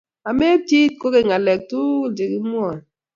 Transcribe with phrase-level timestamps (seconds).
[0.29, 2.79] Ameepchi it kogeny ng'aleek tugul che kimwaei.